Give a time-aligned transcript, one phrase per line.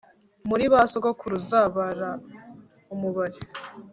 [0.49, 2.09] Muri ba sogokuruza bara
[2.93, 3.39] umubare